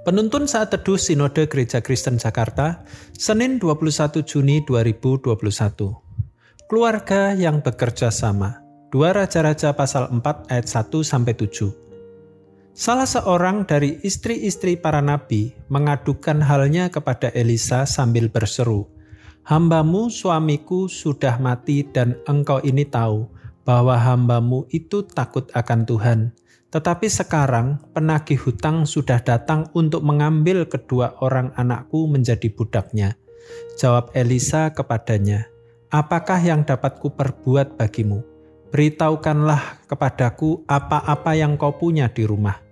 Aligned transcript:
Penuntun 0.00 0.48
saat 0.48 0.72
teduh 0.72 0.96
Sinode 0.96 1.44
Gereja 1.44 1.84
Kristen 1.84 2.16
Jakarta, 2.16 2.88
Senin 3.12 3.60
21 3.60 4.24
Juni 4.24 4.64
2021. 4.64 5.36
Keluarga 6.64 7.36
yang 7.36 7.60
bekerja 7.60 8.08
sama. 8.08 8.64
Dua 8.88 9.12
Raja-Raja 9.12 9.76
pasal 9.76 10.08
4 10.08 10.48
ayat 10.48 10.64
1 10.72 11.04
sampai 11.04 11.36
7. 11.36 11.68
Salah 12.72 13.04
seorang 13.04 13.68
dari 13.68 14.00
istri-istri 14.00 14.80
para 14.80 15.04
nabi 15.04 15.52
mengadukan 15.68 16.40
halnya 16.48 16.88
kepada 16.88 17.28
Elisa 17.36 17.84
sambil 17.84 18.32
berseru, 18.32 18.88
"Hambamu 19.44 20.08
suamiku 20.08 20.88
sudah 20.88 21.36
mati 21.36 21.84
dan 21.84 22.16
engkau 22.24 22.56
ini 22.64 22.88
tahu 22.88 23.28
bahwa 23.68 24.00
hambamu 24.00 24.64
itu 24.72 25.04
takut 25.04 25.52
akan 25.52 25.84
Tuhan." 25.84 26.20
Tetapi 26.70 27.10
sekarang 27.10 27.82
penagih 27.90 28.38
hutang 28.38 28.86
sudah 28.86 29.18
datang 29.18 29.66
untuk 29.74 30.06
mengambil 30.06 30.70
kedua 30.70 31.18
orang 31.18 31.50
anakku 31.58 32.06
menjadi 32.06 32.46
budaknya. 32.54 33.18
Jawab 33.74 34.14
Elisa 34.14 34.70
kepadanya, 34.70 35.50
Apakah 35.90 36.38
yang 36.38 36.62
dapat 36.62 37.02
kuperbuat 37.02 37.74
bagimu? 37.74 38.22
Beritahukanlah 38.70 39.90
kepadaku 39.90 40.62
apa-apa 40.70 41.34
yang 41.34 41.58
kau 41.58 41.74
punya 41.74 42.06
di 42.06 42.22
rumah. 42.22 42.62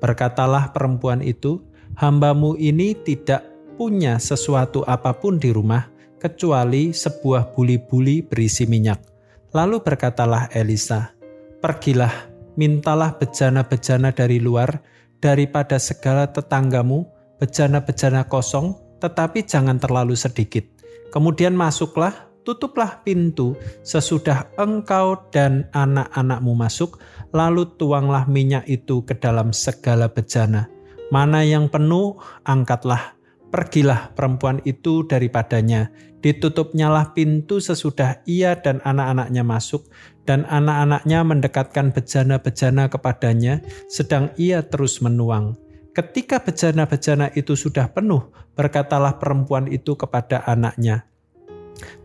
Berkatalah 0.00 0.72
perempuan 0.72 1.20
itu, 1.20 1.60
hambamu 2.00 2.56
ini 2.56 2.96
tidak 2.96 3.44
punya 3.76 4.16
sesuatu 4.16 4.80
apa 4.88 5.12
pun 5.12 5.36
di 5.36 5.52
rumah, 5.52 5.92
kecuali 6.16 6.96
sebuah 6.96 7.52
buli-buli 7.52 8.24
berisi 8.24 8.64
minyak. 8.64 9.04
Lalu 9.52 9.84
berkatalah 9.84 10.48
Elisa, 10.56 11.12
Pergilah, 11.60 12.31
mintalah 12.56 13.16
bejana-bejana 13.16 14.12
dari 14.12 14.38
luar 14.38 14.82
daripada 15.22 15.78
segala 15.78 16.28
tetanggamu, 16.28 17.06
bejana-bejana 17.38 18.26
kosong, 18.26 18.74
tetapi 18.98 19.46
jangan 19.46 19.78
terlalu 19.78 20.18
sedikit. 20.18 20.66
Kemudian 21.14 21.54
masuklah, 21.54 22.32
tutuplah 22.42 23.02
pintu 23.06 23.54
sesudah 23.86 24.50
engkau 24.58 25.30
dan 25.30 25.70
anak-anakmu 25.70 26.52
masuk, 26.58 26.98
lalu 27.30 27.68
tuanglah 27.78 28.26
minyak 28.26 28.66
itu 28.66 29.06
ke 29.06 29.14
dalam 29.14 29.54
segala 29.54 30.10
bejana. 30.10 30.66
Mana 31.12 31.44
yang 31.44 31.68
penuh, 31.68 32.18
angkatlah. 32.42 33.14
Pergilah 33.52 34.16
perempuan 34.16 34.64
itu 34.64 35.04
daripadanya. 35.04 35.92
Ditutupnyalah 36.24 37.12
pintu 37.12 37.60
sesudah 37.60 38.24
ia 38.24 38.56
dan 38.56 38.80
anak-anaknya 38.80 39.44
masuk, 39.44 39.92
dan 40.24 40.48
anak-anaknya 40.48 41.20
mendekatkan 41.20 41.92
bejana-bejana 41.92 42.88
kepadanya, 42.88 43.60
sedang 43.92 44.32
ia 44.40 44.64
terus 44.64 45.04
menuang. 45.04 45.60
Ketika 45.92 46.40
bejana-bejana 46.40 47.28
itu 47.36 47.52
sudah 47.52 47.92
penuh, 47.92 48.32
berkatalah 48.56 49.20
perempuan 49.20 49.68
itu 49.68 50.00
kepada 50.00 50.40
anaknya, 50.48 51.04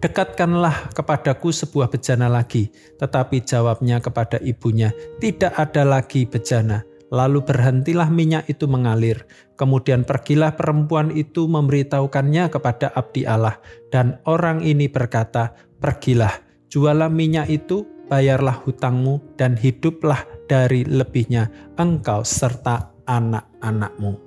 Dekatkanlah 0.02 0.94
kepadaku 0.94 1.54
sebuah 1.54 1.90
bejana 1.94 2.30
lagi, 2.30 2.70
tetapi 2.98 3.46
jawabnya 3.46 4.02
kepada 4.02 4.42
ibunya, 4.42 4.94
"Tidak 5.22 5.54
ada 5.54 5.84
lagi 5.86 6.26
bejana." 6.26 6.82
Lalu 7.08 7.44
berhentilah 7.48 8.12
minyak 8.12 8.52
itu 8.52 8.68
mengalir. 8.68 9.24
Kemudian 9.56 10.04
pergilah 10.04 10.60
perempuan 10.60 11.12
itu 11.16 11.48
memberitahukannya 11.48 12.52
kepada 12.52 12.92
abdi 12.92 13.24
Allah, 13.24 13.60
dan 13.88 14.20
orang 14.28 14.60
ini 14.60 14.92
berkata, 14.92 15.56
"Pergilah, 15.80 16.36
jualah 16.68 17.08
minyak 17.08 17.48
itu 17.48 17.88
bayarlah 18.08 18.64
hutangmu 18.64 19.36
dan 19.36 19.60
hiduplah 19.60 20.24
dari 20.48 20.88
lebihnya 20.88 21.52
engkau 21.76 22.24
serta 22.24 22.96
anak-anakmu. 23.06 24.20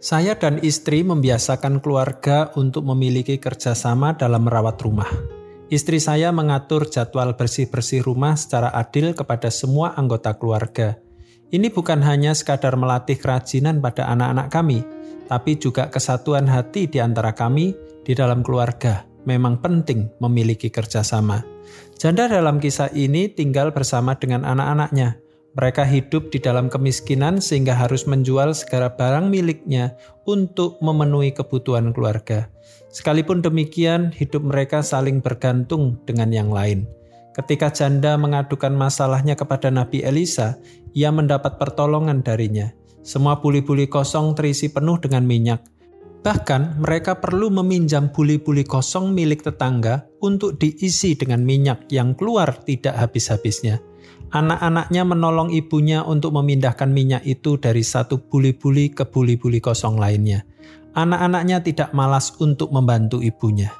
Saya 0.00 0.32
dan 0.32 0.56
istri 0.64 1.04
membiasakan 1.04 1.84
keluarga 1.84 2.48
untuk 2.56 2.88
memiliki 2.88 3.36
kerjasama 3.36 4.16
dalam 4.16 4.48
merawat 4.48 4.80
rumah. 4.80 5.10
Istri 5.68 6.00
saya 6.00 6.32
mengatur 6.32 6.88
jadwal 6.88 7.36
bersih-bersih 7.36 8.02
rumah 8.02 8.34
secara 8.34 8.72
adil 8.72 9.12
kepada 9.12 9.52
semua 9.52 9.92
anggota 9.94 10.34
keluarga. 10.34 10.98
Ini 11.50 11.66
bukan 11.74 11.98
hanya 12.06 12.30
sekadar 12.30 12.78
melatih 12.78 13.18
kerajinan 13.18 13.82
pada 13.82 14.06
anak-anak 14.06 14.48
kami, 14.54 14.86
tapi 15.26 15.58
juga 15.58 15.90
kesatuan 15.90 16.46
hati 16.46 16.86
di 16.86 17.02
antara 17.02 17.34
kami 17.34 17.74
di 18.06 18.14
dalam 18.14 18.46
keluarga. 18.46 19.02
Memang 19.26 19.58
penting 19.58 20.14
memiliki 20.22 20.70
kerjasama. 20.70 21.42
Janda 21.98 22.30
dalam 22.30 22.62
kisah 22.62 22.94
ini 22.94 23.28
tinggal 23.28 23.74
bersama 23.74 24.14
dengan 24.14 24.46
anak-anaknya. 24.46 25.18
Mereka 25.50 25.82
hidup 25.82 26.30
di 26.30 26.38
dalam 26.38 26.70
kemiskinan 26.70 27.42
sehingga 27.42 27.74
harus 27.74 28.06
menjual 28.06 28.54
segala 28.54 28.94
barang 28.94 29.26
miliknya 29.26 29.98
untuk 30.30 30.78
memenuhi 30.78 31.34
kebutuhan 31.34 31.90
keluarga. 31.90 32.46
Sekalipun 32.94 33.42
demikian, 33.42 34.14
hidup 34.14 34.46
mereka 34.46 34.86
saling 34.86 35.18
bergantung 35.18 35.98
dengan 36.06 36.30
yang 36.30 36.54
lain. 36.54 36.86
Ketika 37.40 37.72
janda 37.72 38.20
mengadukan 38.20 38.68
masalahnya 38.76 39.32
kepada 39.32 39.72
Nabi 39.72 40.04
Elisa, 40.04 40.60
ia 40.92 41.08
mendapat 41.08 41.56
pertolongan 41.56 42.20
darinya. 42.20 42.68
Semua 43.00 43.40
buli-buli 43.40 43.88
kosong 43.88 44.36
terisi 44.36 44.68
penuh 44.68 45.00
dengan 45.00 45.24
minyak. 45.24 45.64
Bahkan 46.20 46.84
mereka 46.84 47.16
perlu 47.16 47.48
meminjam 47.48 48.12
buli-buli 48.12 48.60
kosong 48.68 49.16
milik 49.16 49.40
tetangga 49.40 50.04
untuk 50.20 50.60
diisi 50.60 51.16
dengan 51.16 51.40
minyak 51.40 51.88
yang 51.88 52.12
keluar 52.12 52.60
tidak 52.60 52.92
habis-habisnya. 53.00 53.80
Anak-anaknya 54.36 55.08
menolong 55.08 55.48
ibunya 55.48 56.04
untuk 56.04 56.36
memindahkan 56.36 56.92
minyak 56.92 57.24
itu 57.24 57.56
dari 57.56 57.80
satu 57.80 58.20
buli-buli 58.20 58.92
ke 58.92 59.08
buli-buli 59.08 59.64
kosong 59.64 59.96
lainnya. 59.96 60.44
Anak-anaknya 60.92 61.64
tidak 61.64 61.96
malas 61.96 62.36
untuk 62.36 62.68
membantu 62.68 63.24
ibunya. 63.24 63.72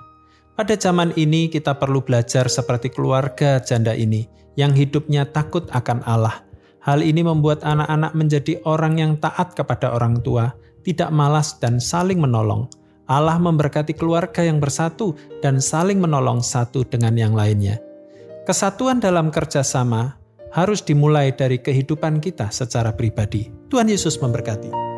Pada 0.61 0.77
zaman 0.77 1.17
ini 1.17 1.49
kita 1.49 1.81
perlu 1.81 2.05
belajar 2.05 2.45
seperti 2.45 2.93
keluarga 2.93 3.65
janda 3.65 3.97
ini 3.97 4.29
yang 4.61 4.77
hidupnya 4.77 5.25
takut 5.25 5.65
akan 5.73 6.05
Allah. 6.05 6.45
Hal 6.85 7.01
ini 7.01 7.25
membuat 7.25 7.65
anak-anak 7.65 8.13
menjadi 8.13 8.61
orang 8.69 9.01
yang 9.01 9.17
taat 9.17 9.57
kepada 9.57 9.89
orang 9.97 10.21
tua, 10.21 10.53
tidak 10.85 11.09
malas 11.17 11.57
dan 11.57 11.81
saling 11.81 12.21
menolong. 12.21 12.69
Allah 13.09 13.41
memberkati 13.41 13.97
keluarga 13.97 14.45
yang 14.45 14.61
bersatu 14.61 15.17
dan 15.41 15.65
saling 15.65 15.97
menolong 15.97 16.45
satu 16.45 16.85
dengan 16.85 17.17
yang 17.17 17.33
lainnya. 17.33 17.81
Kesatuan 18.45 19.01
dalam 19.01 19.33
kerjasama 19.33 20.21
harus 20.53 20.85
dimulai 20.85 21.33
dari 21.33 21.57
kehidupan 21.57 22.21
kita 22.21 22.53
secara 22.53 22.93
pribadi. 22.93 23.49
Tuhan 23.73 23.89
Yesus 23.89 24.21
memberkati. 24.21 24.90